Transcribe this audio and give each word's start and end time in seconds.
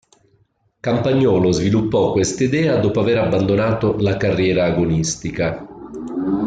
Campagnolo 0.81 1.51
sviluppò 1.51 2.11
questa 2.11 2.43
idea 2.43 2.77
dopo 2.79 3.01
aver 3.01 3.19
abbandonato 3.19 3.97
la 3.99 4.17
carriera 4.17 4.65
agonistica. 4.65 5.63